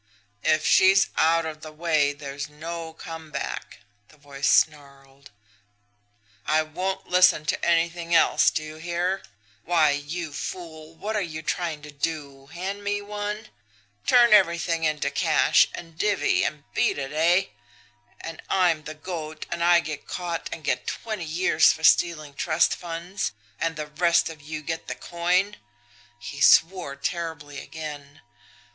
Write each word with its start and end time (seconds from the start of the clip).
"'If 0.41 0.65
she's 0.65 1.09
out 1.15 1.45
of 1.45 1.61
the 1.61 1.71
way, 1.71 2.11
there's 2.11 2.49
no 2.49 2.91
come 2.91 3.29
back,' 3.29 3.81
the 4.07 4.17
voice 4.17 4.47
snarled. 4.49 5.29
'I 6.47 6.63
won't 6.63 7.07
listen 7.07 7.45
to 7.45 7.63
anything 7.63 8.15
else! 8.15 8.49
Do 8.49 8.63
you 8.63 8.77
hear! 8.77 9.21
Why, 9.63 9.91
you 9.91 10.33
fool, 10.33 10.95
what 10.95 11.15
are 11.15 11.21
you 11.21 11.43
trying 11.43 11.83
to 11.83 11.91
do 11.91 12.47
hand 12.47 12.83
me 12.83 13.03
one! 13.03 13.49
Turn 14.07 14.33
everything 14.33 14.85
into 14.85 15.11
cash, 15.11 15.67
and 15.75 15.95
divvy, 15.99 16.43
and 16.43 16.63
beat 16.73 16.97
it 16.97 17.11
eh? 17.11 17.49
And 18.21 18.41
I'm 18.49 18.85
the 18.85 18.95
goat, 18.95 19.45
and 19.51 19.63
I 19.63 19.81
get 19.81 20.07
caught 20.07 20.49
and 20.51 20.63
get 20.63 20.87
twenty 20.87 21.25
years 21.25 21.71
for 21.71 21.83
stealing 21.83 22.33
trust 22.33 22.73
funds 22.75 23.33
and 23.59 23.75
the 23.75 23.85
rest 23.85 24.29
of 24.31 24.41
you 24.41 24.63
get 24.63 24.87
the 24.87 24.95
coin!' 24.95 25.57
He 26.17 26.41
swore 26.41 26.95
terribly 26.95 27.59
again. 27.59 28.21